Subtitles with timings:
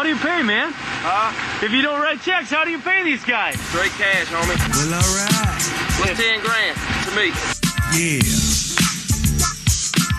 [0.00, 0.72] How do you pay, man?
[1.04, 1.28] Huh?
[1.60, 3.60] If you don't write checks, how do you pay these guys?
[3.68, 4.56] Straight cash, homie.
[4.72, 5.60] Well, alright.
[6.00, 6.72] What's 10 grand
[7.04, 7.28] to me?
[7.92, 8.24] Yeah.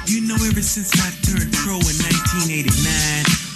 [0.06, 2.62] You know, ever since I turned pro in 1989,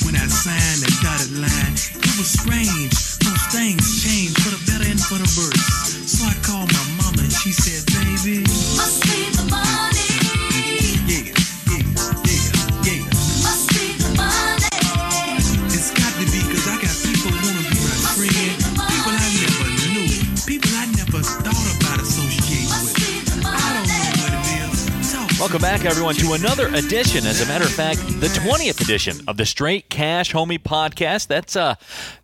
[0.09, 2.97] when I signed the dotted line, it was strange.
[3.21, 6.09] Those things changed for the better and for the worse.
[6.09, 8.41] So I called my mama and she said, baby.
[25.45, 27.27] Welcome back, everyone, to another edition.
[27.27, 31.27] As a matter of fact, the 20th edition of the Straight Cash Homie podcast.
[31.27, 31.75] That's uh,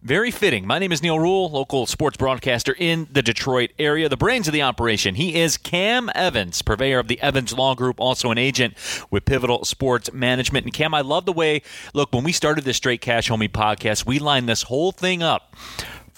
[0.01, 0.65] very fitting.
[0.65, 4.09] My name is Neal Rule, local sports broadcaster in the Detroit area.
[4.09, 5.13] The brains of the operation.
[5.13, 8.73] He is Cam Evans, purveyor of the Evans Law Group, also an agent
[9.11, 10.65] with Pivotal Sports Management.
[10.65, 11.61] And Cam, I love the way,
[11.93, 15.55] look, when we started the Straight Cash Homie podcast, we lined this whole thing up.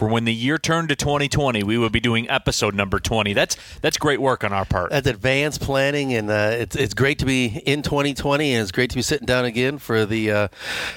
[0.03, 3.31] For when the year turned to 2020, we would be doing episode number 20.
[3.31, 4.89] That's that's great work on our part.
[4.89, 8.89] That's advanced planning, and uh, it's it's great to be in 2020, and it's great
[8.89, 10.47] to be sitting down again for the uh,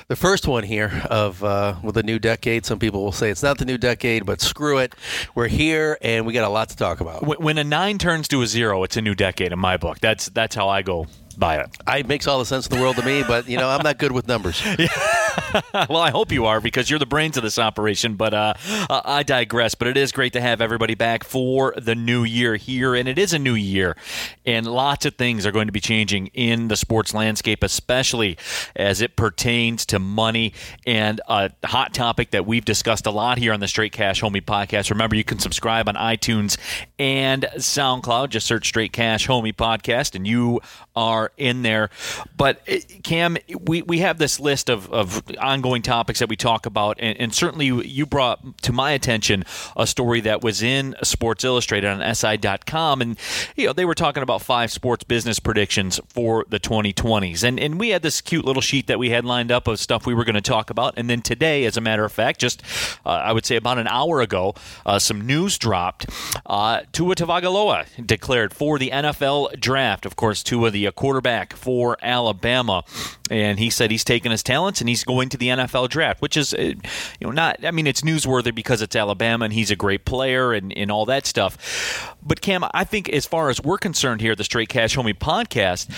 [0.09, 2.67] the first one here of uh, with the new decade.
[2.67, 4.93] Some people will say it's not the new decade, but screw it,
[5.37, 7.25] we're here, and we got a lot to talk about.
[7.25, 10.01] When- when a nine turns to a zero, it's a new decade in my book.
[10.01, 11.07] That's that's how I go
[11.39, 11.71] by it.
[11.89, 13.99] It makes all the sense in the world to me, but you know I'm not
[13.99, 14.63] good with numbers.
[15.89, 18.17] well, I hope you are because you're the brains of this operation.
[18.17, 18.55] But uh,
[18.91, 19.75] uh, I digress.
[19.75, 23.19] But it is great to have everybody back for the new year here, and it
[23.19, 23.97] is a new year,
[24.45, 28.39] and lots of things are going to be changing in the sports landscape, especially
[28.75, 30.53] as it pertains to money
[30.87, 34.45] and a hot topic that we've discussed a lot here on the Straight Cash Homie
[34.45, 34.91] podcast.
[34.91, 36.57] Remember, you can subscribe on iTunes
[36.99, 38.31] and SoundCloud.
[38.31, 40.61] Just search Straight Cash Homie podcast, and you
[40.97, 41.91] are in there.
[42.37, 46.67] But eh, Cam, we, we have this list of, of ongoing topics that we talk
[46.67, 49.45] about, and, and certainly you brought to my attention
[49.77, 53.19] a story that was in Sports Illustrated on SI.com, and
[53.57, 57.79] you know they were talking about five sports business predictions for the 2020s, and and
[57.79, 60.25] we had this cute little sheet that we had lined up of stuff we were
[60.25, 62.63] going to talk about, and then today, as a matter of fact, just
[63.05, 64.55] uh, I would say about an hour ago,
[64.87, 66.07] uh, some news dropped.
[66.47, 70.07] Uh, Tua Tagovailoa declared for the NFL draft.
[70.07, 72.85] Of course, Tua, the uh, quarterback for Alabama,
[73.31, 76.37] and he said he's taking his talents and he's going to the NFL draft, which
[76.37, 76.77] is, uh, you
[77.21, 77.65] know, not.
[77.65, 81.07] I mean, it's newsworthy because it's Alabama and he's a great player and, and all
[81.07, 82.17] that stuff.
[82.23, 85.91] But Cam, I think as far as we're concerned here, the Straight Cash Homie podcast,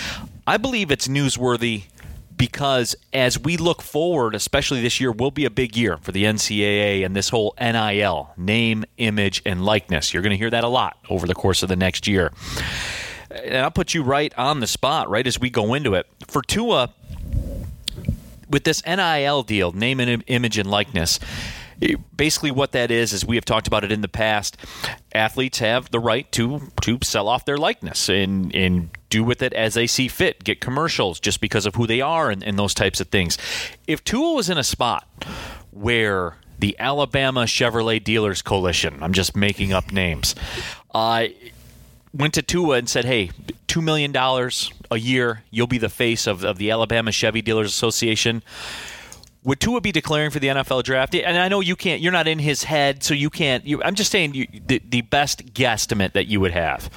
[0.46, 1.84] I believe it's newsworthy
[2.38, 6.24] because as we look forward, especially this year, will be a big year for the
[6.24, 10.14] NCAA and this whole NIL name, image, and likeness.
[10.14, 12.32] You're going to hear that a lot over the course of the next year.
[13.30, 16.06] And I'll put you right on the spot, right as we go into it.
[16.26, 16.94] For Tua,
[18.48, 21.18] with this NIL deal, name and image and likeness,
[22.16, 24.56] basically what that is is we have talked about it in the past.
[25.14, 29.52] Athletes have the right to to sell off their likeness and and do with it
[29.52, 30.44] as they see fit.
[30.44, 33.38] Get commercials just because of who they are and, and those types of things.
[33.86, 35.06] If Tua was in a spot
[35.70, 40.34] where the Alabama Chevrolet Dealers Coalition, I'm just making up names,
[40.92, 41.26] uh,
[42.12, 43.30] went to Tua and said, "Hey,
[43.66, 47.68] two million dollars a year, you'll be the face of, of the Alabama Chevy Dealers
[47.68, 48.42] Association."
[49.44, 51.14] Would Tua be declaring for the NFL draft?
[51.14, 52.02] And I know you can't.
[52.02, 53.64] You're not in his head, so you can't.
[53.64, 56.90] You, I'm just saying you, the, the best guesstimate that you would have.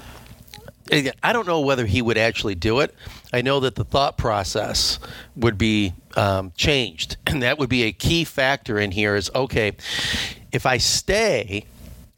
[1.24, 2.94] I don't know whether he would actually do it.
[3.32, 5.00] I know that the thought process
[5.38, 9.16] would be um, changed, and that would be a key factor in here.
[9.16, 9.74] Is okay,
[10.52, 11.66] if I stay,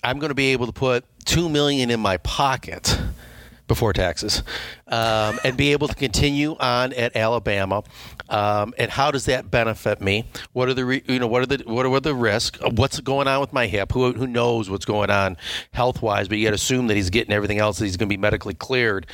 [0.04, 3.00] I'm going to be able to put two million in my pocket
[3.68, 4.44] before taxes,
[4.88, 7.84] um, and be able to continue on at Alabama.
[8.30, 10.26] Um, and how does that benefit me?
[10.52, 12.60] What are the re, you know what are the what are the risks?
[12.62, 13.92] What's going on with my hip?
[13.92, 15.38] Who who knows what's going on
[15.72, 16.28] health wise?
[16.28, 17.80] But you assume that he's getting everything else.
[17.80, 19.08] That he's going to be medically cleared,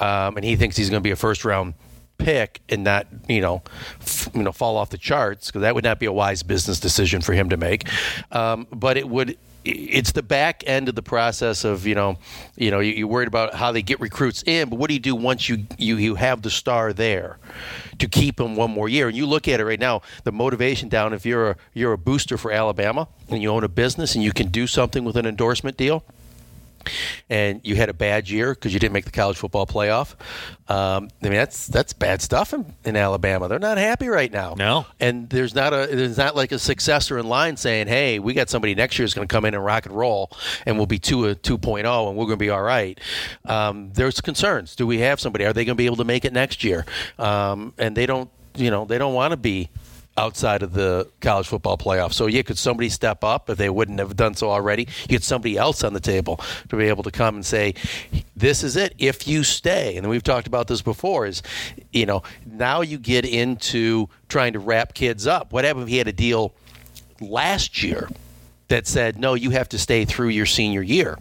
[0.00, 1.74] um, and he thinks he's going to be a first round
[2.18, 3.62] pick and not you know
[4.00, 6.78] f- you know fall off the charts because that would not be a wise business
[6.78, 7.86] decision for him to make.
[8.30, 12.18] Um, but it would it's the back end of the process of you know
[12.56, 15.00] you know you- you're worried about how they get recruits in but what do you
[15.00, 17.38] do once you you, you have the star there
[17.98, 19.06] to keep them one more year?
[19.08, 21.98] And you look at it right now the motivation down if you're a you're a
[21.98, 25.26] booster for Alabama and you own a business and you can do something with an
[25.26, 26.04] endorsement deal
[27.30, 30.14] and you had a bad year because you didn't make the college football playoff.
[30.68, 33.48] Um, I mean, that's that's bad stuff in, in Alabama.
[33.48, 34.54] They're not happy right now.
[34.56, 34.86] No.
[35.00, 38.48] and there's not a there's not like a successor in line saying, "Hey, we got
[38.48, 40.30] somebody next year is going to come in and rock and roll,
[40.66, 42.98] and we'll be Tua 2.0, and we're going to be all right."
[43.44, 44.76] Um, there's concerns.
[44.76, 45.44] Do we have somebody?
[45.44, 46.86] Are they going to be able to make it next year?
[47.18, 48.30] Um, and they don't.
[48.54, 49.70] You know, they don't want to be
[50.16, 52.12] outside of the college football playoff.
[52.12, 54.82] So, yeah, could somebody step up if they wouldn't have done so already?
[55.02, 57.74] You get somebody else on the table to be able to come and say,
[58.36, 58.94] this is it.
[58.98, 61.42] If you stay, and we've talked about this before, is,
[61.92, 65.52] you know, now you get into trying to wrap kids up.
[65.52, 66.52] What happened if he had a deal
[67.20, 68.08] last year
[68.68, 71.18] that said, no, you have to stay through your senior year?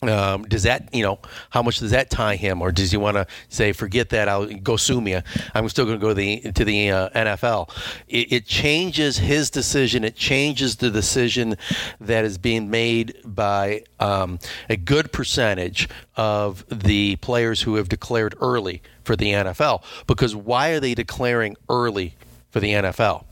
[0.00, 1.18] Um, does that, you know,
[1.50, 4.46] how much does that tie him, or does he want to say, forget that, I'll
[4.46, 5.18] go sue me.
[5.54, 7.70] I'm still going to go to the to the uh, NFL.
[8.06, 10.04] It, it changes his decision.
[10.04, 11.56] It changes the decision
[12.00, 18.36] that is being made by um, a good percentage of the players who have declared
[18.40, 19.82] early for the NFL.
[20.06, 22.14] Because why are they declaring early
[22.50, 23.24] for the NFL?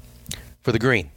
[0.63, 1.11] For the green.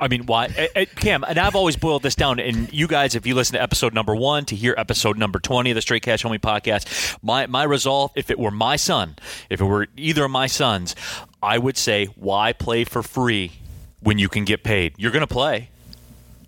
[0.00, 1.24] I mean, why, eh, eh, Cam?
[1.24, 2.40] And I've always boiled this down.
[2.40, 5.70] And you guys, if you listen to episode number one to hear episode number twenty
[5.70, 9.16] of the Straight Cash Homie podcast, my my resolve, if it were my son,
[9.50, 10.94] if it were either of my sons,
[11.42, 13.52] I would say, why play for free
[14.00, 14.94] when you can get paid?
[14.96, 15.68] You're going to play.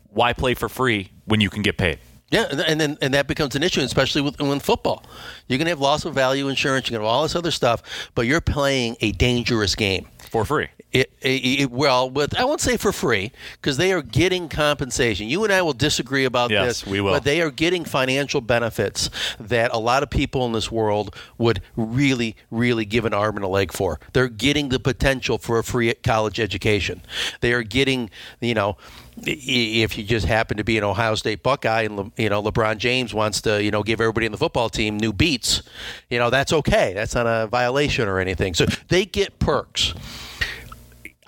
[0.08, 1.98] Why play for free when you can get paid?
[2.30, 5.04] Yeah, and then and that becomes an issue, especially with in football.
[5.46, 6.90] You're going to have loss of value insurance.
[6.90, 7.82] You're going to have all this other stuff,
[8.16, 10.68] but you're playing a dangerous game For free.
[10.92, 13.30] It, it, it- well, with I won't say for free
[13.60, 15.28] because they are getting compensation.
[15.28, 17.12] You and I will disagree about Yes, this, we will.
[17.12, 19.08] but they are getting financial benefits
[19.38, 23.44] that a lot of people in this world would really, really give an arm and
[23.44, 24.00] a leg for.
[24.14, 27.02] They're getting the potential for a free college education.
[27.40, 28.76] They are getting, you know.
[29.22, 32.78] If you just happen to be an Ohio State Buckeye and Le- you know LeBron
[32.78, 35.62] James wants to you know give everybody in the football team new beats,
[36.10, 36.92] you know that's okay.
[36.94, 38.54] That's not a violation or anything.
[38.54, 39.94] So they get perks.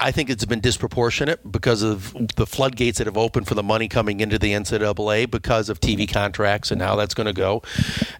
[0.00, 3.88] I think it's been disproportionate because of the floodgates that have opened for the money
[3.88, 7.62] coming into the NCAA because of TV contracts and how that's going to go.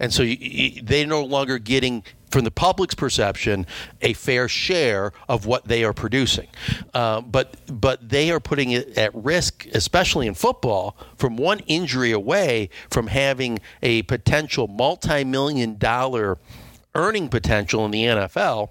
[0.00, 3.67] And so you, you, they're no longer getting, from the public's perception,
[4.03, 6.49] a fair share of what they are producing.
[6.95, 12.13] Uh, but but they are putting it at risk, especially in football, from one injury
[12.13, 16.39] away from having a potential multi-million dollar
[16.95, 18.71] earning potential in the NFL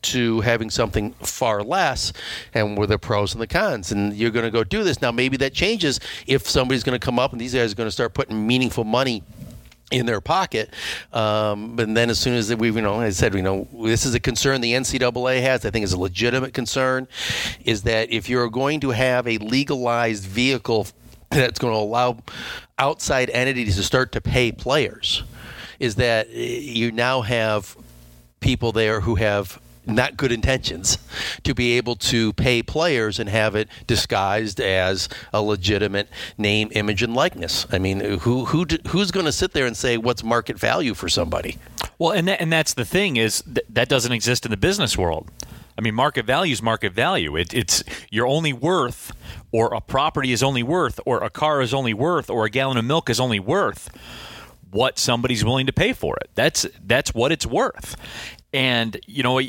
[0.00, 2.12] to having something far less
[2.54, 5.10] and with the pros and the cons and you're going to go do this now
[5.10, 7.92] maybe that changes if somebody's going to come up and these guys are going to
[7.92, 9.24] start putting meaningful money
[9.90, 10.74] in their pocket,
[11.12, 14.14] um, but then as soon as we, you know, I said, you know, this is
[14.14, 15.64] a concern the NCAA has.
[15.64, 17.08] I think is a legitimate concern,
[17.64, 20.86] is that if you're going to have a legalized vehicle
[21.30, 22.18] that's going to allow
[22.78, 25.22] outside entities to start to pay players,
[25.78, 27.76] is that you now have
[28.40, 30.98] people there who have not good intentions
[31.44, 37.02] to be able to pay players and have it disguised as a legitimate name, image,
[37.02, 37.66] and likeness.
[37.72, 41.08] I mean, who who who's going to sit there and say what's market value for
[41.08, 41.58] somebody?
[41.98, 44.96] Well, and that, and that's the thing is th- that doesn't exist in the business
[44.96, 45.30] world.
[45.76, 47.36] I mean, market value is market value.
[47.36, 49.12] It, it's you're only worth,
[49.52, 52.76] or a property is only worth, or a car is only worth, or a gallon
[52.76, 53.88] of milk is only worth
[54.70, 56.30] what somebody's willing to pay for it.
[56.34, 57.96] That's that's what it's worth.
[58.52, 59.40] And you know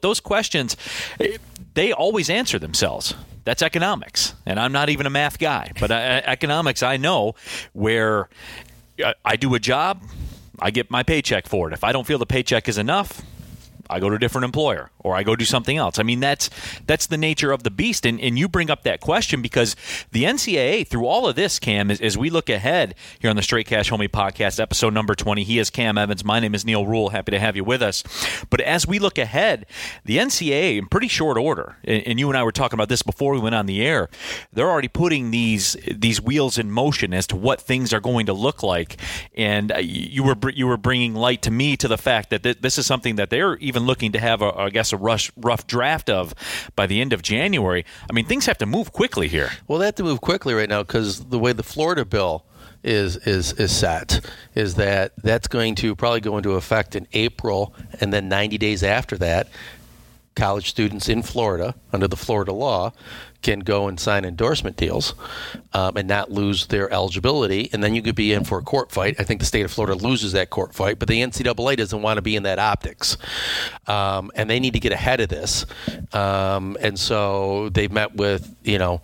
[0.00, 0.76] those, questions,
[1.18, 1.38] eh,
[1.74, 3.14] they always answer themselves.
[3.44, 5.94] That's economics, and I'm not even a math guy, but uh,
[6.24, 7.34] economics I know
[7.72, 8.28] where
[9.04, 10.02] I- I do a job,
[10.60, 11.74] I get my paycheck for it.
[11.74, 13.22] If I don't feel the paycheck is enough,
[13.90, 15.98] I go to a different employer or I go do something else.
[15.98, 16.50] I mean, that's
[16.86, 18.06] that's the nature of the beast.
[18.06, 19.76] And, and you bring up that question because
[20.12, 23.42] the NCAA, through all of this, Cam, as, as we look ahead here on the
[23.42, 26.24] Straight Cash Homie podcast, episode number 20, he is Cam Evans.
[26.24, 27.10] My name is Neal Rule.
[27.10, 28.02] Happy to have you with us.
[28.50, 29.66] But as we look ahead,
[30.04, 33.02] the NCAA, in pretty short order, and, and you and I were talking about this
[33.02, 34.08] before we went on the air,
[34.52, 38.32] they're already putting these these wheels in motion as to what things are going to
[38.32, 38.96] look like.
[39.36, 42.60] And uh, you were you were bringing light to me to the fact that th-
[42.60, 45.66] this is something that they're even looking to have, a, I guess, a rush, rough
[45.66, 46.34] draft of
[46.76, 47.84] by the end of January.
[48.08, 49.50] I mean, things have to move quickly here.
[49.66, 52.44] Well, they have to move quickly right now because the way the Florida bill
[52.82, 54.20] is is is set
[54.54, 58.82] is that that's going to probably go into effect in April, and then 90 days
[58.82, 59.48] after that,
[60.34, 62.92] college students in Florida under the Florida law
[63.42, 65.14] can go and sign endorsement deals
[65.74, 68.90] um, and not lose their eligibility, and then you could be in for a court
[68.90, 69.14] fight.
[69.20, 72.16] I think the state of Florida loses that court fight, but the NCAA doesn't want
[72.16, 73.16] to be in that optics,
[73.86, 75.66] um, and they need to get ahead of this.
[76.12, 79.02] Um, and so they've met with you know.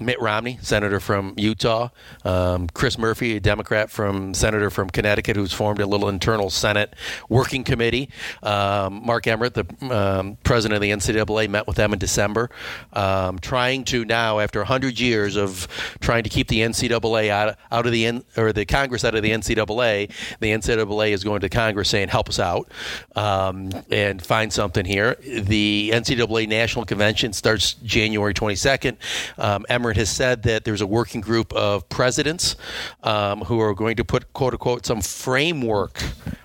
[0.00, 1.90] Mitt Romney, senator from Utah,
[2.24, 6.94] um, Chris Murphy, a Democrat from senator from Connecticut, who's formed a little internal Senate
[7.28, 8.08] working committee.
[8.42, 12.50] Um, Mark Emmert, the um, president of the NCAA, met with them in December,
[12.92, 15.68] um, trying to now, after 100 years of
[16.00, 19.22] trying to keep the NCAA out, out of the N, or the Congress out of
[19.22, 22.70] the NCAA, the NCAA is going to Congress saying, "Help us out
[23.16, 28.96] um, and find something here." The NCAA National Convention starts January 22nd.
[29.38, 29.66] Um,
[29.96, 32.56] Has said that there's a working group of presidents
[33.02, 36.02] um, who are going to put quote unquote some framework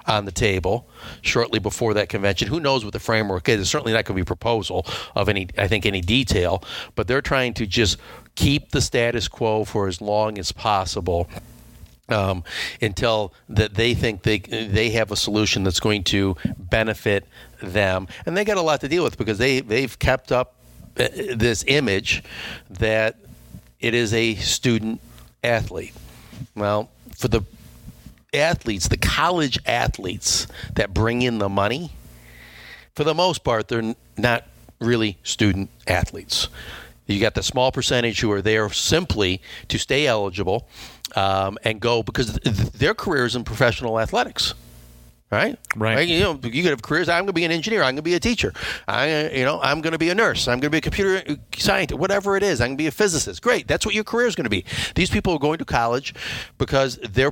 [0.08, 0.88] on the table
[1.22, 2.48] shortly before that convention.
[2.48, 3.62] Who knows what the framework is?
[3.62, 4.86] It's certainly not going to be a proposal
[5.16, 6.64] of any, I think, any detail,
[6.96, 7.98] but they're trying to just
[8.36, 11.30] keep the status quo for as long as possible.
[12.08, 12.44] Um,
[12.84, 17.26] until that they think they they have a solution that's going to benefit
[17.64, 20.54] them, and they got a lot to deal with because they they've kept up
[21.00, 22.24] uh, this image
[22.70, 23.18] that
[23.80, 25.02] it is a student
[25.44, 25.94] athlete.
[26.56, 27.42] Well, for the
[28.34, 31.92] athletes, the college athletes that bring in the money,
[32.94, 34.46] for the most part, they're not
[34.80, 36.50] really student athletes.
[37.08, 40.68] You got the small percentage who are there simply to stay eligible
[41.16, 44.54] um, and go because th- their career is in professional athletics.
[45.32, 46.08] Right, Right.
[46.08, 47.10] You know, you could have careers.
[47.10, 47.82] I'm going to be an engineer.
[47.82, 48.54] I'm going to be a teacher.
[48.88, 50.48] I, you know, I'm going to be a nurse.
[50.48, 52.00] I'm going to be a computer scientist.
[52.00, 53.42] Whatever it is, I'm going to be a physicist.
[53.42, 53.68] Great.
[53.68, 54.66] That's what your career is going to be.
[54.94, 56.14] These people are going to college
[56.60, 57.32] because their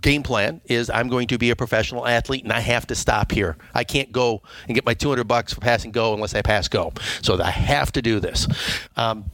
[0.00, 3.32] game plan is I'm going to be a professional athlete and I have to stop
[3.32, 3.56] here.
[3.72, 6.92] I can't go and get my 200 bucks for passing go unless I pass go.
[7.22, 8.48] So I have to do this.
[8.96, 9.24] Um,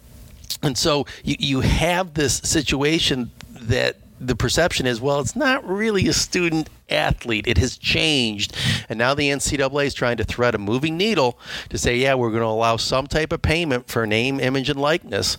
[0.62, 6.06] and so you, you have this situation that the perception is, well, it's not really
[6.08, 7.46] a student athlete.
[7.46, 8.56] It has changed.
[8.88, 11.38] And now the NCAA is trying to thread a moving needle
[11.70, 14.80] to say, yeah, we're going to allow some type of payment for name, image, and
[14.80, 15.36] likeness.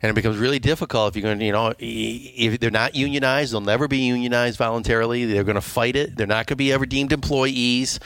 [0.00, 3.52] And it becomes really difficult if you're going to, you know, if they're not unionized,
[3.52, 5.24] they'll never be unionized voluntarily.
[5.24, 6.16] They're going to fight it.
[6.16, 7.98] They're not going to be ever deemed employees.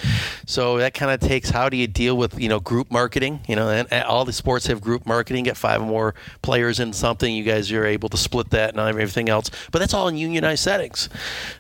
[0.47, 3.41] So that kind of takes how do you deal with, you know, group marketing?
[3.49, 6.93] You know, and, all the sports have group marketing, get five or more players in
[6.93, 7.35] something.
[7.35, 9.51] You guys are able to split that and everything else.
[9.71, 11.09] But that's all in unionized settings.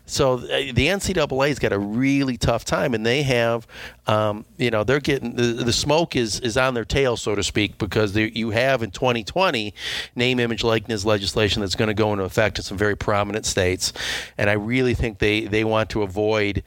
[0.07, 3.67] So uh, the NCAA's got a really tough time, and they have,
[4.07, 7.43] um, you know, they're getting the, the smoke is is on their tail, so to
[7.43, 9.75] speak, because you have in 2020
[10.15, 13.93] name, image, likeness legislation that's going to go into effect in some very prominent states,
[14.37, 16.63] and I really think they they want to avoid,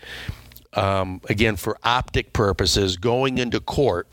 [0.73, 4.07] um, again, for optic purposes, going into court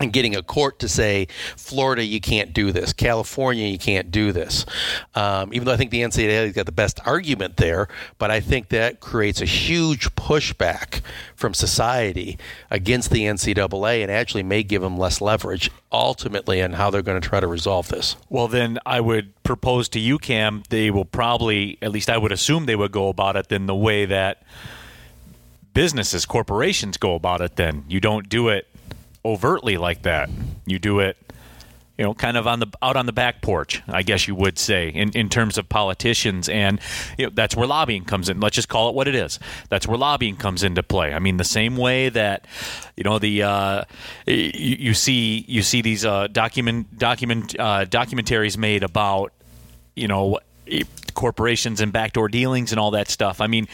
[0.00, 1.26] and getting a court to say,
[1.56, 2.92] Florida, you can't do this.
[2.92, 4.66] California, you can't do this.
[5.14, 7.88] Um, even though I think the NCAA has got the best argument there,
[8.18, 11.00] but I think that creates a huge pushback
[11.34, 12.38] from society
[12.70, 17.20] against the NCAA and actually may give them less leverage ultimately on how they're going
[17.20, 18.16] to try to resolve this.
[18.28, 22.32] Well, then I would propose to you, Cam, they will probably, at least I would
[22.32, 24.42] assume they would go about it in the way that
[25.72, 27.84] businesses, corporations go about it then.
[27.88, 28.66] You don't do it
[29.26, 30.30] overtly like that.
[30.64, 31.16] You do it,
[31.98, 34.58] you know, kind of on the out on the back porch, I guess you would
[34.58, 36.80] say, in, in terms of politicians, and
[37.16, 38.38] you know, that's where lobbying comes in.
[38.40, 39.38] Let's just call it what it is.
[39.70, 41.14] That's where lobbying comes into play.
[41.14, 42.46] I mean, the same way that
[42.96, 43.84] you know the uh,
[44.26, 49.32] you, you see you see these uh, document document uh, documentaries made about
[49.94, 50.38] you know
[51.14, 53.40] corporations and backdoor dealings and all that stuff.
[53.40, 53.66] I mean,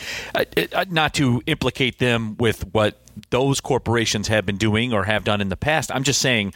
[0.88, 5.48] not to implicate them with what those corporations have been doing or have done in
[5.48, 5.90] the past.
[5.94, 6.54] I'm just saying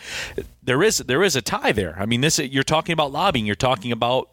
[0.63, 1.97] there is there is a tie there.
[1.99, 3.47] I mean, this you're talking about lobbying.
[3.47, 4.31] You're talking about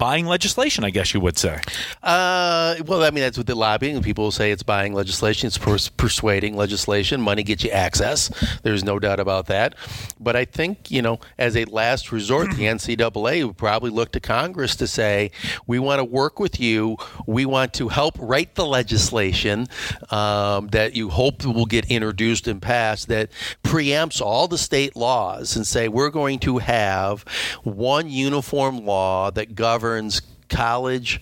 [0.00, 1.60] buying legislation, I guess you would say.
[2.02, 4.00] Uh, well, I mean, that's what the lobbying.
[4.02, 7.20] People say it's buying legislation, it's pers- persuading legislation.
[7.20, 8.30] Money gets you access.
[8.62, 9.74] There's no doubt about that.
[10.18, 14.20] But I think, you know, as a last resort, the NCAA would probably look to
[14.20, 15.32] Congress to say,
[15.66, 16.96] we want to work with you.
[17.26, 19.66] We want to help write the legislation
[20.08, 23.30] um, that you hope will get introduced and passed that
[23.62, 27.22] preempts all the state laws and say, we're going to have
[27.64, 29.89] one uniform law that governs
[30.48, 31.20] college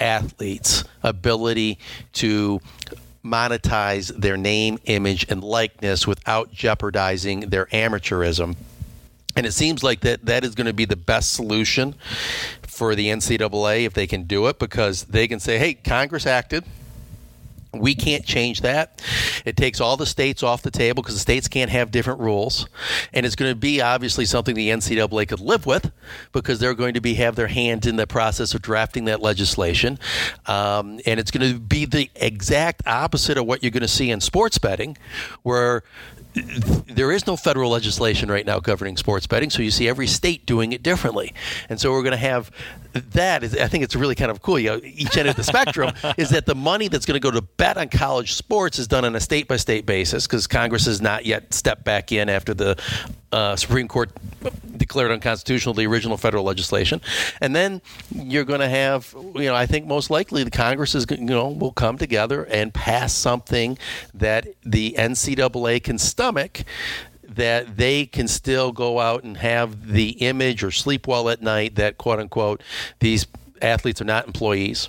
[0.00, 1.78] athletes' ability
[2.14, 2.60] to
[3.24, 8.56] monetize their name, image, and likeness without jeopardizing their amateurism.
[9.36, 11.94] And it seems like that that is going to be the best solution
[12.62, 16.64] for the NCAA if they can do it because they can say, hey, Congress acted.
[17.74, 19.02] We can't change that.
[19.46, 22.66] It takes all the states off the table because the states can't have different rules,
[23.14, 25.90] and it's going to be obviously something the NCAA could live with
[26.32, 29.98] because they're going to be have their hands in the process of drafting that legislation,
[30.46, 34.10] um, and it's going to be the exact opposite of what you're going to see
[34.10, 34.98] in sports betting,
[35.42, 35.82] where
[36.34, 40.44] there is no federal legislation right now governing sports betting, so you see every state
[40.44, 41.32] doing it differently,
[41.70, 42.50] and so we're going to have
[42.92, 43.42] that.
[43.42, 44.58] Is, I think it's really kind of cool.
[44.58, 47.30] You know, each end of the spectrum is that the money that's going to go
[47.30, 50.86] to bet on college sports is done on a state by state basis because Congress
[50.86, 52.80] has not yet stepped back in after the
[53.32, 54.10] uh, Supreme Court
[54.76, 57.00] declared unconstitutional the original federal legislation,
[57.40, 57.80] and then
[58.14, 61.48] you're going to have, you know, I think most likely the Congress is, you know,
[61.48, 63.78] will come together and pass something
[64.12, 66.64] that the NCAA can stomach
[67.34, 71.76] that they can still go out and have the image or sleep well at night
[71.76, 72.62] that quote unquote
[73.00, 73.26] these
[73.60, 74.88] athletes are not employees.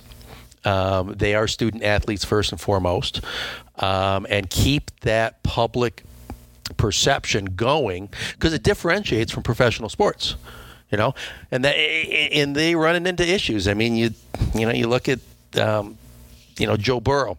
[0.64, 3.20] Um, they are student athletes first and foremost,
[3.78, 6.02] um, and keep that public
[6.78, 10.36] perception going because it differentiates from professional sports.
[10.90, 11.14] You know,
[11.50, 13.66] and that and they running into issues.
[13.68, 14.10] I mean, you
[14.54, 15.18] you know, you look at
[15.58, 15.98] um,
[16.58, 17.36] you know Joe Burrow,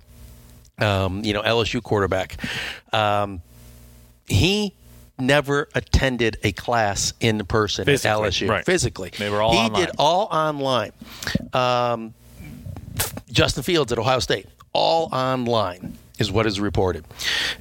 [0.78, 2.38] um, you know LSU quarterback.
[2.94, 3.42] Um,
[4.28, 4.74] he
[5.18, 8.50] never attended a class in person Physically, at LSU.
[8.50, 8.66] right.
[8.66, 9.86] Physically, They were all he online.
[9.86, 10.92] did all online.
[11.54, 12.14] Um,
[13.32, 17.06] Justin Fields at Ohio State, all online is what is reported.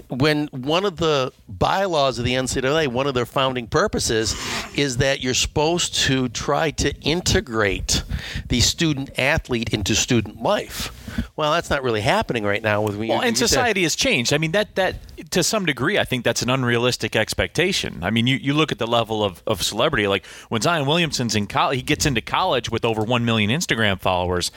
[0.08, 4.34] When one of the bylaws of the NCAA, one of their founding purposes,
[4.76, 8.02] is that you're supposed to try to integrate
[8.48, 11.00] the student athlete into student life.
[11.36, 12.82] Well, that's not really happening right now.
[12.82, 14.32] With Well, you and said- society has changed.
[14.32, 14.96] I mean, that that
[15.30, 18.00] to some degree, I think that's an unrealistic expectation.
[18.02, 20.06] I mean, you, you look at the level of, of celebrity.
[20.08, 24.00] Like when Zion Williamson's in college, he gets into college with over one million Instagram
[24.00, 24.50] followers.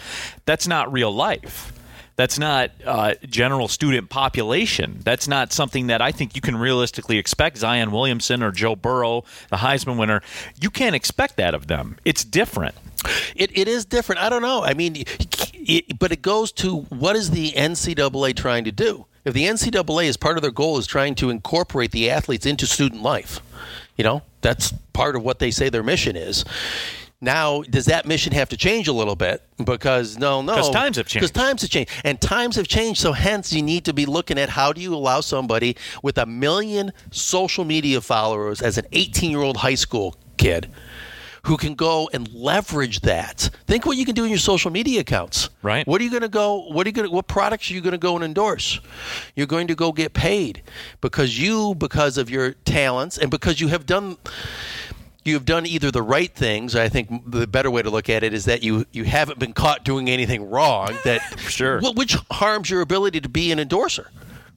[0.45, 1.71] That's not real life.
[2.17, 5.01] That's not uh, general student population.
[5.03, 7.59] That's not something that I think you can realistically expect.
[7.59, 10.21] Zion Williamson or Joe Burrow, the Heisman winner,
[10.59, 11.97] you can't expect that of them.
[12.03, 12.73] It's different.
[13.35, 14.19] It, it is different.
[14.19, 14.63] I don't know.
[14.63, 15.03] I mean,
[15.53, 19.05] it, but it goes to what is the NCAA trying to do?
[19.23, 22.65] If the NCAA is part of their goal is trying to incorporate the athletes into
[22.65, 23.41] student life,
[23.95, 26.45] you know, that's part of what they say their mission is.
[27.19, 29.41] Now, does that mission have to change a little bit?
[29.63, 31.21] Because no, no, 'Cause times have changed.
[31.33, 32.99] Because times have changed, and times have changed.
[33.01, 36.27] So hence, you need to be looking at how do you allow somebody with a
[36.27, 40.69] million social media followers as an 18-year-old high school kid
[41.43, 43.49] who can go and leverage that.
[43.65, 45.49] Think what you can do in your social media accounts.
[45.63, 45.87] Right.
[45.87, 46.67] What are you going to go?
[46.69, 47.11] What are you going?
[47.11, 48.79] What products are you going to go and endorse?
[49.35, 50.61] You're going to go get paid
[51.01, 54.17] because you, because of your talents, and because you have done.
[55.27, 56.73] You have done either the right things.
[56.75, 59.51] I think the better way to look at it is that you you haven't been
[59.53, 60.97] caught doing anything wrong.
[61.03, 61.79] That Sure.
[61.81, 64.09] Well, which harms your ability to be an endorser.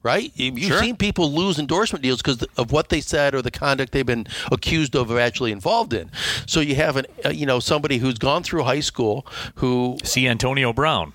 [0.03, 0.31] Right?
[0.35, 0.79] You- You've Sure.
[0.79, 4.25] seen people lose endorsement deals because of what they said or the conduct they've been
[4.51, 6.09] accused of or actually involved in.
[6.47, 10.27] So you have an, uh, you know, somebody who's gone through high school who, See
[10.27, 11.13] Antonio Brown.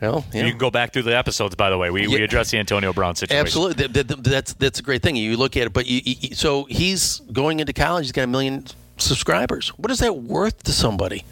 [0.00, 1.90] Well, you You can go back through the episodes, by the way.
[1.90, 3.40] We, we address the Antonio Brown situation.
[3.40, 5.16] absolutely, that, that- that's that's a great thing.
[5.16, 8.06] You look at it, but you, you, so he's going into college.
[8.06, 8.66] He's got a million
[8.98, 9.68] subscribers.
[9.70, 11.24] What is that worth to somebody?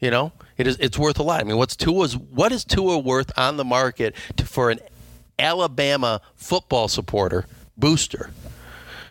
[0.00, 0.76] You know, it is.
[0.80, 1.40] It's worth a lot.
[1.40, 2.16] I mean, what's Tua's?
[2.16, 4.80] What is Tua worth on the market to, for an
[5.38, 7.46] Alabama football supporter
[7.76, 8.30] booster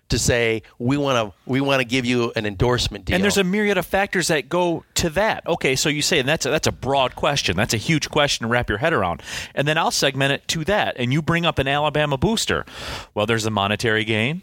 [0.10, 3.16] to say we want to we want to give you an endorsement deal?
[3.16, 5.46] And there's a myriad of factors that go to that.
[5.48, 7.56] Okay, so you say, and that's a, that's a broad question.
[7.56, 9.22] That's a huge question to wrap your head around.
[9.56, 10.96] And then I'll segment it to that.
[10.98, 12.66] And you bring up an Alabama booster.
[13.14, 14.42] Well, there's a monetary gain,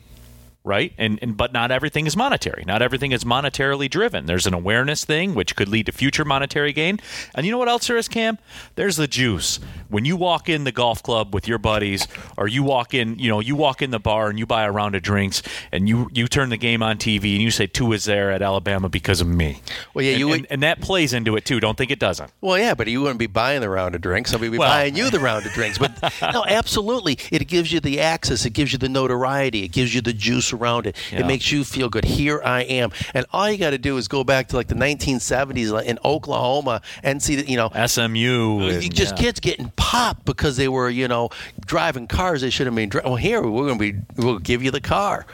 [0.67, 0.93] right?
[0.99, 2.65] And, and but not everything is monetary.
[2.67, 4.27] Not everything is monetarily driven.
[4.27, 6.99] There's an awareness thing which could lead to future monetary gain.
[7.35, 8.37] And you know what else there is, Cam?
[8.75, 9.61] There's the juice.
[9.89, 13.31] When you walk in the golf club with your buddies, or you walk in, you
[13.31, 16.11] know, you walk in the bar and you buy a round of drinks, and you
[16.13, 19.21] you turn the game on TV and you say Tua is there at Alabama because
[19.21, 19.63] of me.
[19.95, 21.61] Well, yeah, and, you would- and, and that plays into it too.
[21.61, 22.33] Don't think it doesn't.
[22.41, 24.33] Well, yeah, but you wouldn't be buying the round of drinks.
[24.33, 25.79] Somebody would be Well- buying you the round of drinks.
[25.79, 25.93] But
[26.33, 28.45] no, absolutely, it gives you the access.
[28.45, 29.63] It gives you the notoriety.
[29.63, 30.97] It gives you the juice around it.
[31.13, 31.21] Yeah.
[31.21, 32.05] It makes you feel good.
[32.05, 34.75] Here I am, and all you got to do is go back to like the
[34.75, 37.71] 1970s in Oklahoma and see that you know.
[37.87, 38.69] SMU.
[38.69, 39.23] and- just yeah.
[39.25, 41.31] kids getting popped because they were, you know,
[41.65, 42.89] driving cars they should have been.
[42.89, 43.11] driving.
[43.11, 43.99] well, here we're going to be.
[44.17, 45.27] We'll give you the car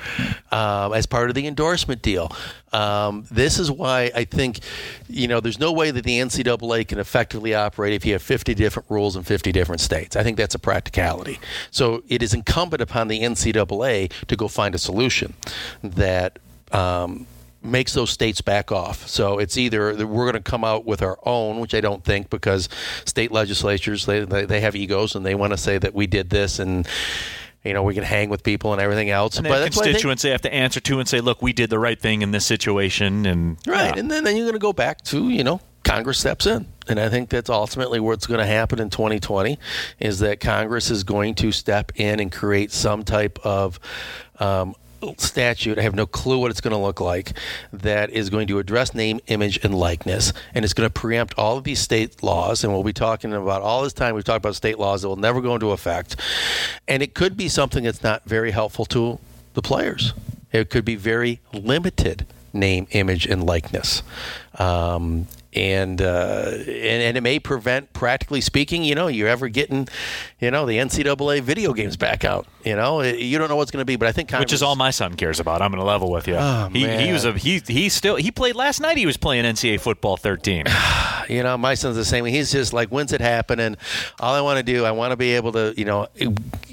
[0.50, 2.32] um, as part of the endorsement deal.
[2.72, 4.60] Um, this is why I think,
[5.08, 8.54] you know, there's no way that the NCAA can effectively operate if you have 50
[8.54, 10.16] different rules in 50 different states.
[10.16, 11.38] I think that's a practicality.
[11.70, 15.34] So it is incumbent upon the NCAA to go find a solution
[15.82, 16.38] that.
[16.72, 17.26] Um,
[17.64, 19.06] makes those states back off.
[19.06, 22.28] So it's either we're going to come out with our own, which I don't think,
[22.28, 22.68] because
[23.04, 26.58] state legislatures they, they have egos and they want to say that we did this
[26.58, 26.88] and
[27.64, 29.36] you know we can hang with people and everything else.
[29.36, 31.78] And but that's constituents they have to answer to and say, look, we did the
[31.78, 33.26] right thing in this situation.
[33.26, 33.94] And right?
[33.94, 34.00] Yeah.
[34.00, 36.66] And then, then you're going to go back to you know Congress steps in.
[36.88, 39.58] and I think that's ultimately what's going to happen in 2020,
[39.98, 43.78] is that Congress is going to step in and create some type of
[44.38, 44.74] um,
[45.18, 45.78] statute.
[45.78, 47.32] I have no clue what it's going to look like.
[47.72, 51.56] That is going to address name, image, and likeness, and it's going to preempt all
[51.58, 52.64] of these state laws.
[52.64, 54.14] And we'll be talking about all this time.
[54.14, 56.16] We've talked about state laws that will never go into effect,
[56.88, 59.18] and it could be something that's not very helpful to
[59.54, 60.14] the players.
[60.52, 64.02] It could be very limited name, image, and likeness.
[64.58, 66.68] Um, and, uh, and
[67.02, 69.88] and it may prevent, practically speaking, you know, you're ever getting,
[70.40, 72.46] you know, the NCAA video games back out.
[72.64, 74.62] You know, you don't know what's going to be, but I think Congress, Which is
[74.62, 75.62] all my son cares about.
[75.62, 76.36] I'm going to level with you.
[76.36, 78.96] Oh, he, he was a he he still he played last night.
[78.96, 80.64] He was playing NCAA football 13.
[81.28, 82.24] You know, my son's the same.
[82.24, 82.32] way.
[82.32, 83.76] He's just like, when's it happening?
[84.18, 86.08] All I want to do, I want to be able to, you know,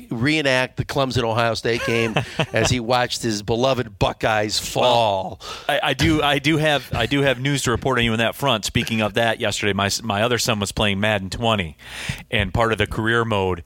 [0.10, 2.16] reenact the Clemson Ohio State game
[2.54, 5.40] as he watched his beloved Buckeyes fall.
[5.70, 8.18] I, I do I do have I do have news to report on you on
[8.18, 8.66] that front.
[8.70, 11.76] Speaking of that, yesterday my my other son was playing Madden 20,
[12.30, 13.64] and part of the career mode.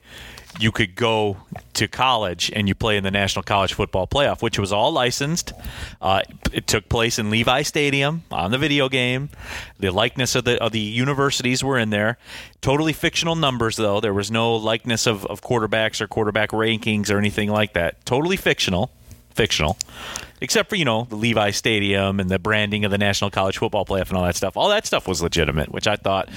[0.58, 1.36] You could go
[1.74, 5.52] to college and you play in the National College Football Playoff, which was all licensed.
[6.00, 9.28] Uh, it took place in Levi Stadium on the video game.
[9.78, 12.16] The likeness of the of the universities were in there.
[12.62, 14.00] Totally fictional numbers, though.
[14.00, 18.06] There was no likeness of, of quarterbacks or quarterback rankings or anything like that.
[18.06, 18.90] Totally fictional
[19.34, 19.76] fictional,
[20.40, 23.84] except for you know the Levi Stadium and the branding of the National College Football
[23.84, 24.56] Playoff and all that stuff.
[24.56, 26.28] All that stuff was legitimate, which I thought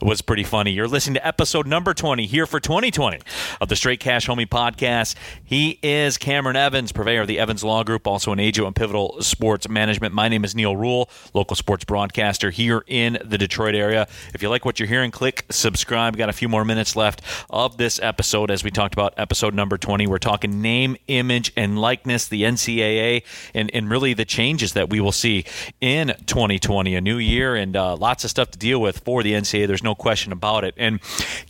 [0.00, 0.72] was pretty funny.
[0.72, 3.20] You're listening to episode number 20 here for 2020
[3.60, 5.14] of the Straight Cash Homie podcast.
[5.44, 9.20] He is Cameron Evans, purveyor of the Evans Law Group, also an agent and pivotal
[9.20, 10.14] sports management.
[10.14, 14.08] My name is Neal Rule, local sports broadcaster here in the Detroit area.
[14.34, 16.16] If you like what you're hearing, click subscribe.
[16.16, 19.78] Got a few more minutes left of this episode as we talked about episode number
[19.78, 20.06] 20.
[20.06, 23.22] We're talking name, image, and likeness, the NCAA,
[23.56, 25.44] and, and really the changes that we will see
[25.80, 26.94] in 2020.
[26.94, 29.66] A new year and uh, lots of stuff to deal with for the NCAA.
[29.66, 30.74] There's no question about it.
[30.76, 31.00] And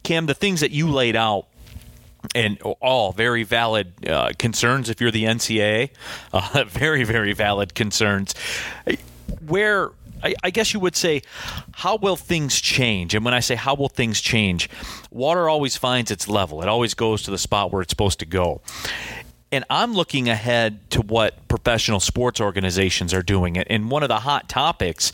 [0.02, 1.46] Cam, the things that you laid out
[2.34, 5.90] and all very valid uh, concerns if you're the NCAA.
[6.32, 8.34] Uh, very, very valid concerns.
[9.46, 9.90] Where
[10.22, 11.22] I, I guess you would say,
[11.72, 13.14] how will things change?
[13.14, 14.68] And when I say how will things change,
[15.10, 16.62] water always finds its level.
[16.62, 18.60] It always goes to the spot where it's supposed to go.
[19.56, 23.56] And I'm looking ahead to what professional sports organizations are doing.
[23.56, 25.12] And one of the hot topics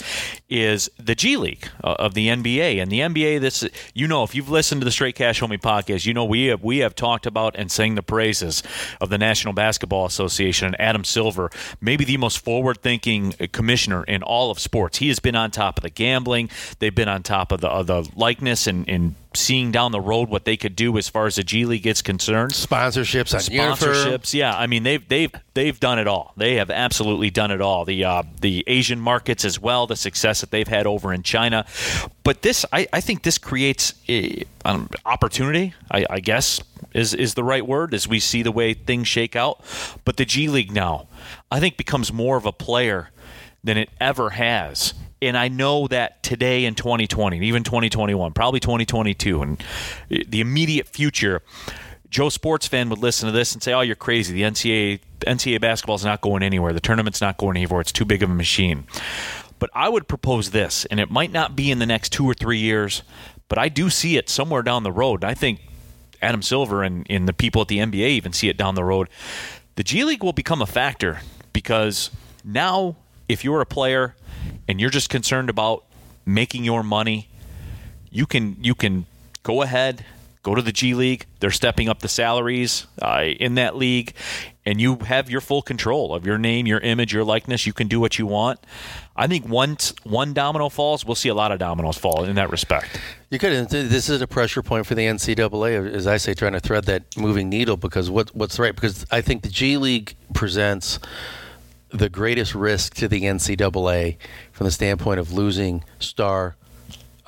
[0.50, 2.82] is the G League uh, of the NBA.
[2.82, 6.06] And the NBA, this you know, if you've listened to the Straight Cash Homie podcast,
[6.06, 8.64] you know we have we have talked about and sang the praises
[9.00, 11.48] of the National Basketball Association and Adam Silver,
[11.80, 14.98] maybe the most forward-thinking commissioner in all of sports.
[14.98, 16.50] He has been on top of the gambling.
[16.80, 20.28] They've been on top of the of the likeness and, and seeing down the road
[20.28, 24.34] what they could do as far as the G League is concerned Sponsorships sponsorships.
[24.34, 26.32] Yeah, I mean they've they've they've done it all.
[26.36, 27.84] They have absolutely done it all.
[27.84, 31.64] The uh, the Asian markets as well, the success that they've had over in China.
[32.24, 35.74] But this, I, I think, this creates a, um, opportunity.
[35.90, 36.60] I, I guess
[36.94, 39.62] is is the right word as we see the way things shake out.
[40.04, 41.08] But the G League now,
[41.50, 43.10] I think, becomes more of a player
[43.64, 44.94] than it ever has.
[45.22, 49.64] And I know that today in 2020, and even 2021, probably 2022, and
[50.10, 51.42] eh, the immediate future,
[52.10, 54.34] Joe sports fan would listen to this and say, "Oh, you're crazy.
[54.34, 56.72] The NCAA NCAA basketball is not going anywhere.
[56.72, 57.80] The tournament's not going anywhere.
[57.80, 58.84] It's too big of a machine."
[59.60, 62.34] But I would propose this, and it might not be in the next two or
[62.34, 63.04] three years,
[63.48, 65.22] but I do see it somewhere down the road.
[65.22, 65.60] I think
[66.20, 69.08] Adam Silver and, and the people at the NBA even see it down the road.
[69.76, 71.20] The G League will become a factor
[71.52, 72.10] because
[72.44, 72.96] now,
[73.28, 74.16] if you're a player
[74.68, 75.84] and you're just concerned about
[76.24, 77.28] making your money,
[78.10, 79.06] you can you can
[79.42, 80.04] go ahead,
[80.42, 81.26] go to the G League.
[81.40, 84.14] They're stepping up the salaries uh, in that league,
[84.64, 87.66] and you have your full control of your name, your image, your likeness.
[87.66, 88.60] You can do what you want.
[89.14, 92.50] I think once one domino falls, we'll see a lot of dominoes fall in that
[92.50, 92.98] respect.
[93.30, 93.68] You could.
[93.68, 97.16] This is a pressure point for the NCAA, as I say, trying to thread that
[97.16, 97.76] moving needle.
[97.76, 98.74] Because what what's right?
[98.74, 100.98] Because I think the G League presents
[101.92, 104.16] the greatest risk to the NCAA
[104.52, 106.56] from the standpoint of losing star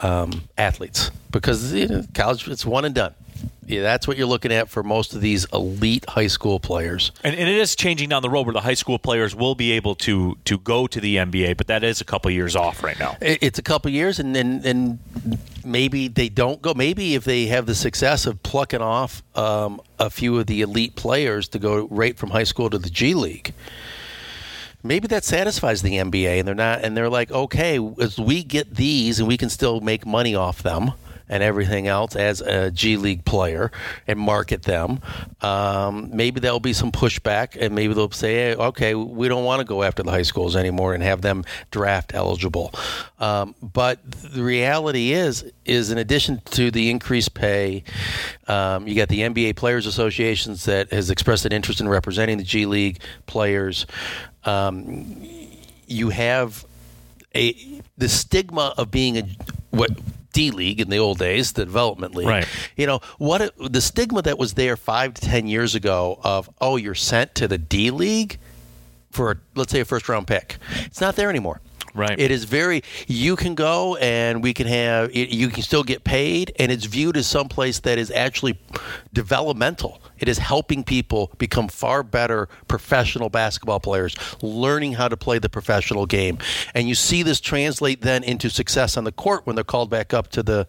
[0.00, 1.10] um, athletes.
[1.30, 3.14] Because you know, college, it's one and done.
[3.66, 7.12] Yeah, that's what you're looking at for most of these elite high school players.
[7.22, 9.72] And, and it is changing down the road where the high school players will be
[9.72, 12.98] able to to go to the NBA, but that is a couple years off right
[12.98, 13.16] now.
[13.20, 14.98] It's a couple years, and then and
[15.64, 16.74] maybe they don't go.
[16.74, 20.94] Maybe if they have the success of plucking off um, a few of the elite
[20.94, 23.54] players to go right from high school to the G League,
[24.84, 26.84] maybe that satisfies the NBA, and they're not.
[26.84, 30.62] And they're like, okay, as we get these, and we can still make money off
[30.62, 30.92] them.
[31.28, 33.70] And everything else as a G League player
[34.06, 35.00] and market them,
[35.40, 39.60] um, maybe there'll be some pushback, and maybe they'll say, hey, "Okay, we don't want
[39.60, 42.72] to go after the high schools anymore and have them draft eligible."
[43.18, 47.84] Um, but the reality is, is in addition to the increased pay,
[48.48, 52.44] um, you got the NBA Players Associations that has expressed an interest in representing the
[52.44, 53.86] G League players.
[54.44, 55.26] Um,
[55.86, 56.64] you have
[57.34, 59.22] a the stigma of being a
[59.70, 59.90] what
[60.34, 62.28] D League in the old days, the development league.
[62.28, 62.46] Right.
[62.76, 63.40] You know what?
[63.40, 67.34] It, the stigma that was there five to ten years ago of oh, you're sent
[67.36, 68.38] to the D League
[69.10, 70.58] for let's say a first round pick.
[70.84, 71.62] It's not there anymore.
[71.94, 72.18] Right.
[72.18, 72.82] It is very.
[73.06, 75.14] You can go and we can have.
[75.14, 78.58] You can still get paid, and it's viewed as someplace that is actually
[79.12, 80.00] developmental.
[80.18, 85.48] It is helping people become far better professional basketball players, learning how to play the
[85.48, 86.38] professional game,
[86.74, 90.12] and you see this translate then into success on the court when they're called back
[90.12, 90.66] up to the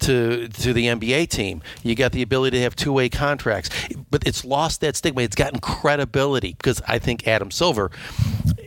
[0.00, 1.62] to to the NBA team.
[1.82, 3.70] You got the ability to have two way contracts,
[4.10, 5.22] but it's lost that stigma.
[5.22, 7.90] It's gotten credibility because I think Adam Silver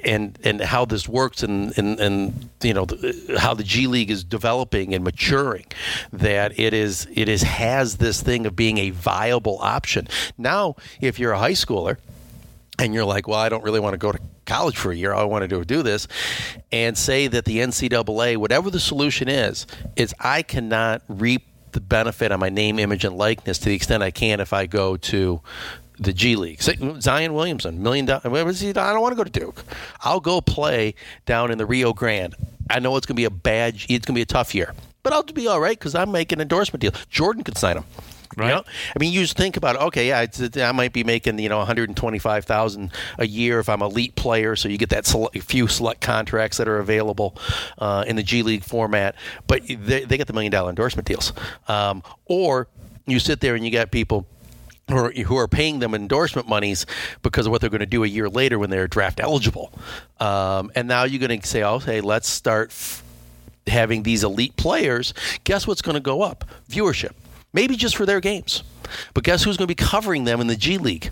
[0.03, 4.11] and and how this works and and, and you know the, how the G League
[4.11, 5.65] is developing and maturing
[6.11, 10.07] that it is it is has this thing of being a viable option.
[10.37, 11.97] Now, if you're a high schooler
[12.77, 15.13] and you're like, well, I don't really want to go to college for a year.
[15.13, 16.07] I want to do do this,
[16.71, 22.31] and say that the NCAA, whatever the solution is, is I cannot reap the benefit
[22.31, 25.41] on my name, image, and likeness to the extent I can if I go to
[25.99, 26.61] the G League.
[26.61, 28.23] Zion Williamson, million dollars.
[28.25, 28.69] Where was he?
[28.69, 29.63] I don't want to go to Duke.
[30.01, 32.35] I'll go play down in the Rio Grande.
[32.69, 33.75] I know it's going to be a bad.
[33.75, 36.37] It's going to be a tough year, but I'll be all right because I'm making
[36.37, 36.91] an endorsement deal.
[37.09, 37.83] Jordan could sign him.
[38.37, 38.49] You Right.
[38.55, 38.63] know?
[38.95, 39.81] I mean, you just think about it.
[39.81, 43.81] Okay, yeah, it's, I might be making you know 125 thousand a year if I'm
[43.81, 44.55] elite player.
[44.55, 47.35] So you get that sele- few select contracts that are available
[47.79, 49.15] uh, in the G League format.
[49.47, 51.33] But they, they get the million dollar endorsement deals.
[51.67, 52.67] Um, or
[53.07, 54.27] you sit there and you got people.
[54.89, 56.85] Who are, who are paying them endorsement monies
[57.21, 59.71] because of what they're going to do a year later when they're draft eligible,
[60.19, 63.03] um, and now you're going to say, "Oh, hey, let's start f-
[63.67, 66.45] having these elite players, guess what's going to go up?
[66.69, 67.11] Viewership.
[67.53, 68.63] Maybe just for their games.
[69.13, 71.11] But guess who's going to be covering them in the G League?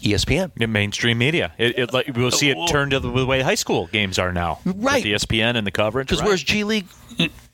[0.00, 0.52] ESPN.
[0.56, 3.88] In mainstream media, it, it, like, we'll see it turn to the, way high school
[3.88, 5.04] games are now, with Right.
[5.04, 6.06] ESPN and the coverage.
[6.06, 6.28] Because right.
[6.28, 6.86] where's G League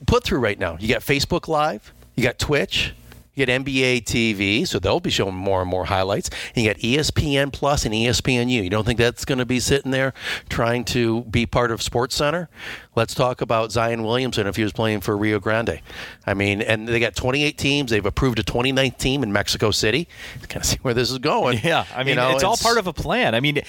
[0.05, 0.77] put through right now?
[0.79, 2.93] You got Facebook Live, you got Twitch,
[3.35, 6.29] you get NBA TV, so they'll be showing more and more highlights.
[6.55, 8.63] And you got ESPN Plus and ESPNU.
[8.63, 10.13] You don't think that's going to be sitting there
[10.49, 12.49] trying to be part of Sports Center?
[12.95, 15.81] Let's talk about Zion Williamson if he was playing for Rio Grande.
[16.25, 17.91] I mean, and they got 28 teams.
[17.91, 20.07] They've approved a 29th team in Mexico City.
[20.47, 21.59] Kind of see where this is going.
[21.63, 23.35] Yeah, I mean, You know, it's all part of a plan.
[23.35, 23.61] I mean,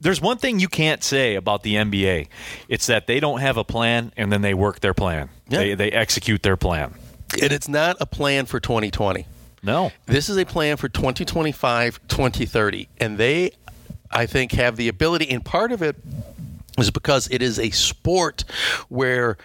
[0.00, 2.28] there's one thing you can't say about the NBA.
[2.68, 5.30] It's that they don't have a plan and then they work their plan.
[5.48, 5.58] Yeah.
[5.58, 6.94] They, they execute their plan.
[7.34, 9.26] And it's not a plan for 2020.
[9.62, 9.92] No.
[10.06, 12.88] This is a plan for 2025, 2030.
[12.98, 13.52] And they,
[14.10, 15.96] I think, have the ability, and part of it
[16.78, 18.44] is because it is a sport
[18.88, 19.36] where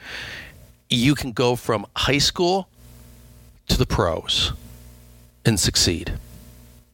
[0.89, 2.69] you can go from high school
[3.67, 4.53] to the pros
[5.45, 6.13] and succeed,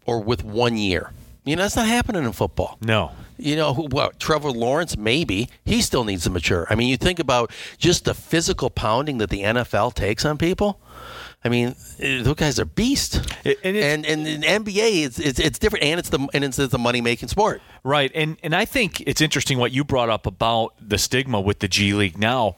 [0.05, 1.11] or with one year.
[1.43, 2.77] You know, that's not happening in football.
[2.81, 3.11] No.
[3.39, 5.49] You know, who, what, Trevor Lawrence, maybe.
[5.63, 6.67] He still needs to mature.
[6.69, 10.79] I mean, you think about just the physical pounding that the NFL takes on people.
[11.43, 13.15] I mean, eh, those guys are beasts.
[13.45, 16.77] And and, and in NBA, it's, it's it's different, and it's the and it's the
[16.77, 17.61] money making sport.
[17.83, 21.59] Right, and and I think it's interesting what you brought up about the stigma with
[21.59, 22.57] the G League now,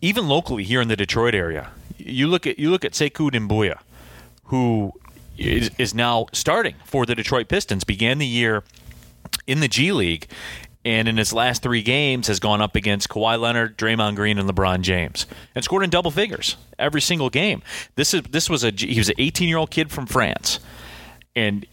[0.00, 1.70] even locally here in the Detroit area.
[1.98, 3.80] You look at you look at Sekou Doumbouya,
[4.44, 4.92] who
[5.36, 7.82] is, is now starting for the Detroit Pistons.
[7.82, 8.62] Began the year
[9.46, 10.28] in the G League,
[10.84, 14.48] and in his last three games has gone up against Kawhi Leonard, Draymond Green, and
[14.48, 17.62] LeBron James, and scored in double figures every single game.
[17.96, 20.60] This is this was a he was an 18 year old kid from France,
[21.34, 21.66] and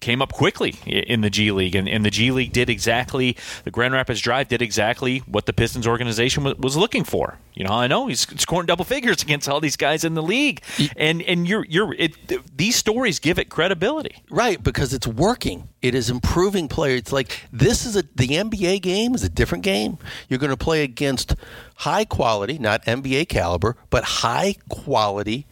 [0.00, 3.70] came up quickly in the G League, and, and the G League did exactly the
[3.70, 7.38] Grand Rapids Drive did exactly what the Pistons organization was, was looking for.
[7.54, 10.62] You know, I know he's scoring double figures against all these guys in the league,
[10.96, 12.16] and and you're you're it,
[12.56, 14.22] these stories give it credibility.
[14.30, 15.68] Right, because it's working.
[15.82, 17.00] It is improving players.
[17.00, 19.98] It's like this is a the NBA game is a different game.
[20.28, 21.34] You're going to play against
[21.76, 25.46] high quality, not NBA caliber, but high quality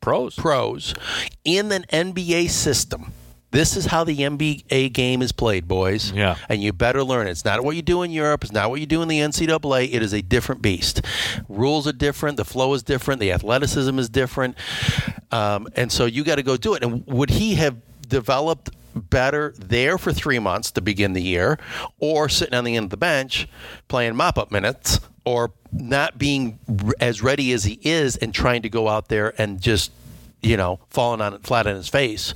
[0.00, 0.34] Pros.
[0.34, 0.94] pros
[1.44, 3.12] in an NBA system.
[3.52, 6.10] This is how the NBA game is played, boys.
[6.10, 6.36] Yeah.
[6.48, 7.30] And you better learn it.
[7.32, 8.44] It's not what you do in Europe.
[8.44, 9.92] It's not what you do in the NCAA.
[9.92, 11.02] It is a different beast.
[11.48, 12.38] Rules are different.
[12.38, 13.20] The flow is different.
[13.20, 14.56] The athleticism is different.
[15.30, 16.82] Um, and so you got to go do it.
[16.82, 17.76] And would he have
[18.08, 21.58] developed better there for three months to begin the year,
[21.98, 23.48] or sitting on the end of the bench
[23.88, 26.58] playing mop up minutes, or not being
[27.00, 29.90] as ready as he is and trying to go out there and just
[30.42, 32.34] you know, falling on flat on his face.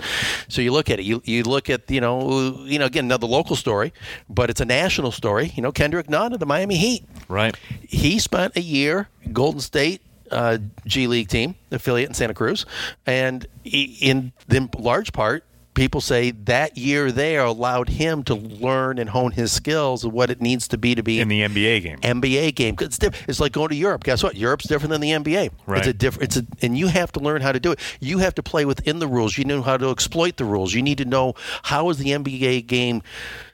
[0.48, 1.04] So you look at it.
[1.04, 3.92] You you look at you know you know again another local story,
[4.28, 5.52] but it's a national story.
[5.54, 7.04] You know, Kendrick Nunn of the Miami Heat.
[7.28, 7.56] Right.
[7.82, 12.64] He spent a year Golden State uh, G League team affiliate in Santa Cruz,
[13.06, 15.44] and he, in in large part.
[15.76, 20.30] People say that year there allowed him to learn and hone his skills of what
[20.30, 22.00] it needs to be to be In the NBA game.
[22.00, 22.76] NBA game.
[22.80, 24.02] It's, diff- it's like going to Europe.
[24.02, 24.36] Guess what?
[24.36, 25.50] Europe's different than the NBA.
[25.66, 25.80] Right.
[25.80, 26.24] It's a different.
[26.24, 27.80] It's a, and you have to learn how to do it.
[28.00, 29.36] You have to play within the rules.
[29.36, 30.72] You know how to exploit the rules.
[30.72, 31.34] You need to know
[31.64, 33.02] how is the NBA game.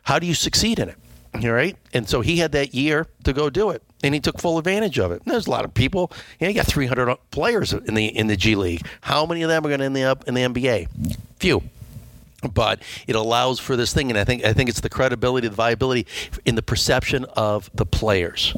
[0.04, 0.96] How do you succeed in it?
[1.34, 1.76] All right.
[1.92, 5.00] And so he had that year to go do it, and he took full advantage
[5.00, 5.22] of it.
[5.24, 6.12] And there's a lot of people.
[6.38, 8.86] You know, you got 300 players in the in the G League.
[9.00, 10.86] How many of them are going to end up in the NBA?
[11.40, 11.64] Few
[12.52, 15.54] but it allows for this thing and i think i think it's the credibility the
[15.54, 16.06] viability
[16.44, 18.54] in the perception of the players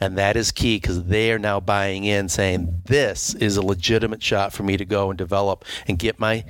[0.00, 4.22] and that is key because they are now buying in saying this is a legitimate
[4.22, 6.44] shot for me to go and develop and get my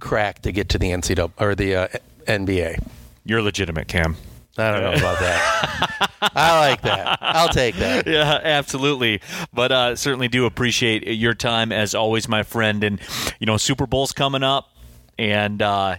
[0.00, 1.88] crack to get to the ncaa or the uh,
[2.26, 2.78] nba
[3.24, 4.16] You're legitimate, Cam.
[4.58, 9.20] i don't know about that i like that i'll take that Yeah, absolutely.
[9.52, 12.82] But uh, certainly do appreciate your time as always, my friend.
[12.84, 13.00] And
[13.40, 14.70] you know, Super Bowl's coming up.
[15.18, 15.96] And uh,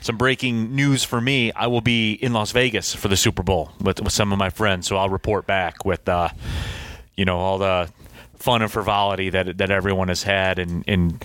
[0.00, 3.72] some breaking news for me: I will be in Las Vegas for the Super Bowl
[3.80, 6.28] with, with some of my friends, so I'll report back with, uh,
[7.16, 7.90] you know, all the
[8.36, 11.24] fun and frivolity that that everyone has had, and and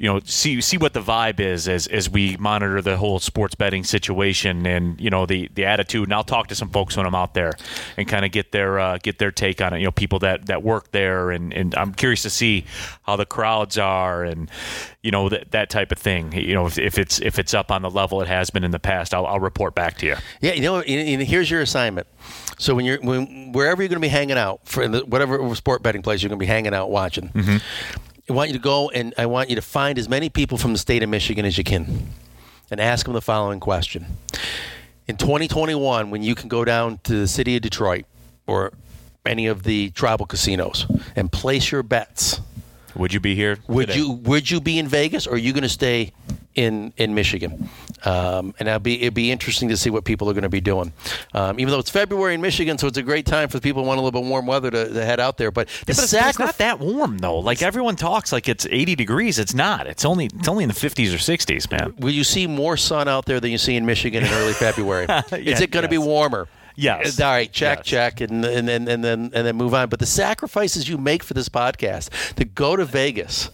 [0.00, 3.54] you know, see see what the vibe is as as we monitor the whole sports
[3.54, 6.04] betting situation, and you know the the attitude.
[6.04, 7.52] And I'll talk to some folks when I'm out there
[7.98, 9.80] and kind of get their uh, get their take on it.
[9.80, 12.64] You know, people that that work there, and and I'm curious to see
[13.02, 14.50] how the crowds are, and
[15.02, 16.32] you know that that type of thing.
[16.32, 18.70] You know, if, if it's if it's up on the level it has been in
[18.70, 20.16] the past, I'll, I'll report back to you.
[20.40, 22.06] Yeah, you know, and- here's your assignment.
[22.58, 25.82] So when you're when wherever you're going to be hanging out for the, whatever sport
[25.82, 27.60] betting place you're going to be hanging out watching,
[28.30, 30.72] I want you to go and I want you to find as many people from
[30.72, 32.10] the state of Michigan as you can,
[32.70, 34.06] and ask them the following question:
[35.08, 38.04] In 2021, when you can go down to the city of Detroit
[38.46, 38.72] or
[39.26, 42.40] any of the tribal casinos and place your bets,
[42.94, 43.58] Would you be here?
[43.66, 43.98] would today?
[43.98, 46.12] you would you be in Vegas or are you going to stay
[46.54, 47.68] in in Michigan?
[48.04, 50.60] Um, and it'll be it'd be interesting to see what people are going to be
[50.60, 50.92] doing.
[51.34, 53.88] Um, even though it's February in Michigan, so it's a great time for people who
[53.88, 55.50] want a little bit of warm weather to, to head out there.
[55.50, 57.38] But the Yeah, but it's, it's not that warm though.
[57.38, 59.38] Like everyone talks like it's 80 degrees.
[59.38, 59.86] It's not.
[59.86, 61.94] It's only it's only in the 50s or 60s, man.
[61.98, 65.06] Will you see more sun out there than you see in Michigan in early February?
[65.32, 66.48] Is it going to be warmer?
[66.76, 67.20] Yes.
[67.20, 67.86] All right, check, Yes.
[67.86, 69.90] check, and, and, and, and then and then move on.
[69.90, 73.50] But the sacrifices you make for this podcast to go to Vegas,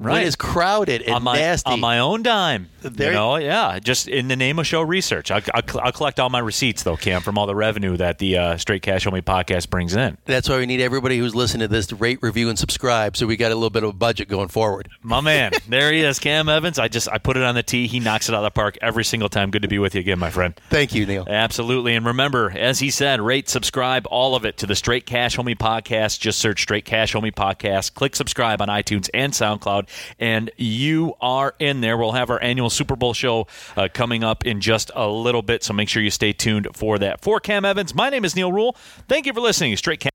[0.00, 0.26] Right.
[0.26, 2.68] it's crowded and on my nasty, on my own dime.
[2.82, 5.30] There- you know, yeah, just in the name of show research.
[5.30, 8.38] I, I, I'll collect all my receipts though, Cam, from all the revenue that the
[8.38, 10.16] uh, Straight Cash Only podcast brings in.
[10.24, 13.16] That's why we need everybody who's listening to this to rate, review, and subscribe.
[13.16, 14.88] So we got a little bit of a budget going forward.
[15.02, 16.78] My man, there he is, Cam Evans.
[16.78, 17.86] I just I put it on the tee.
[17.86, 19.50] He knocks it out of the park every single time.
[19.50, 20.58] Good to be with you again, my friend.
[20.70, 21.26] Thank you, Neal.
[21.28, 21.94] Absolutely.
[21.94, 25.56] And remember, as he said, rate, subscribe, all of it to the Straight Cash Homie
[25.58, 26.18] Podcast.
[26.20, 27.92] Just search Straight Cash Homie Podcast.
[27.92, 31.96] Click subscribe on iTunes and SoundCloud, and you are in there.
[31.96, 35.62] We'll have our annual Super Bowl show uh, coming up in just a little bit,
[35.62, 37.20] so make sure you stay tuned for that.
[37.20, 38.76] For Cam Evans, my name is Neal Rule.
[39.08, 40.10] Thank you for listening Straight Cash.